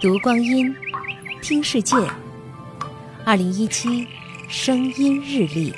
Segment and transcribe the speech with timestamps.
[0.00, 0.72] 读光阴，
[1.42, 1.96] 听世界。
[3.24, 4.06] 二零一七
[4.48, 5.74] 声音日历，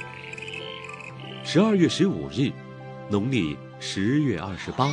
[1.43, 2.53] 十二月十五日，
[3.09, 4.89] 农历十月二十八。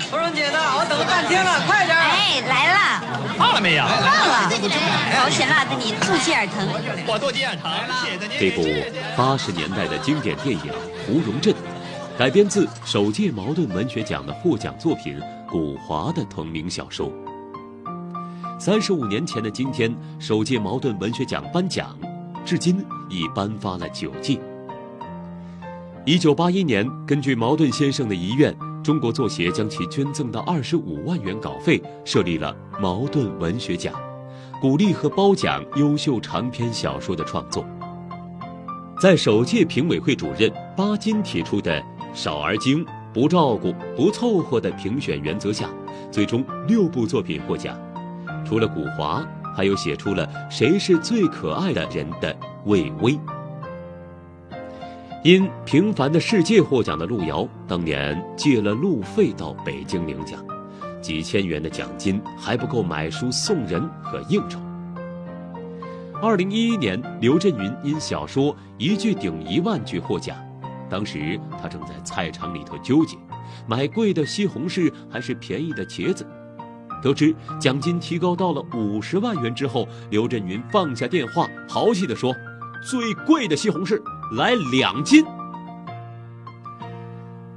[0.00, 0.58] 芙蓉姐呢？
[0.58, 1.96] 我等了半天了，快点！
[1.96, 3.84] 哎，来了，放了没有？
[3.84, 4.50] 放了，
[5.14, 6.66] 保险辣的你肚脐眼疼。
[7.06, 7.70] 我肚脐眼疼，
[8.02, 8.36] 谢谢您。
[8.36, 10.60] 这部八十年代的经典电影
[11.06, 11.54] 《芙蓉镇》，
[12.18, 17.12] 改编自首届茅盾文学奖的获奖作品《古华》的同名小说。
[18.64, 21.98] 三十五年前的今天，首届茅盾文学奖颁奖，
[22.44, 24.40] 至今已颁发了九届。
[26.06, 33.92] 一九八一年，根据茅盾先生的遗愿，中国作协将其捐赠的二十五万元稿费设立了茅盾文学奖，
[34.60, 37.66] 鼓励和褒奖优秀长篇小说的创作。
[39.00, 41.82] 在首届评委会主任巴金提出的
[42.14, 45.68] “少而精、不照顾、不凑合”的评选原则下，
[46.12, 47.76] 最终六部作品获奖。
[48.52, 52.36] 除了古华，还有写出了“谁是最可爱的人”的
[52.66, 53.18] 魏巍。
[55.24, 60.38] 因《平凡的世界》获奖的路遥，当年借了路费到北京领奖，
[61.00, 64.60] 几千元的奖金还不够买书送人和应酬。
[66.20, 70.36] 二零一一年，刘震云因小说《一句顶一万句》获奖，
[70.90, 73.16] 当时他正在菜场里头纠结，
[73.66, 76.26] 买贵的西红柿还是便宜的茄子。
[77.02, 82.34] 得知奖金提高到了五十万元之后，刘震云放下电话，豪气地说
[82.88, 84.00] ：“最贵的西红柿
[84.36, 85.24] 来两斤。”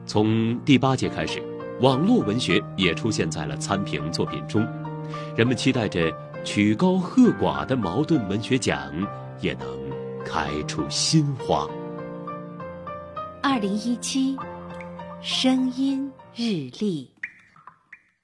[0.07, 1.41] 从第八届开始，
[1.81, 4.66] 网络文学也出现在了参评作品中，
[5.35, 6.11] 人们期待着
[6.43, 8.91] 曲高和寡的茅盾文学奖
[9.41, 9.67] 也能
[10.25, 11.67] 开出新花。
[13.41, 14.38] 二零一七
[15.21, 17.14] 声音日历。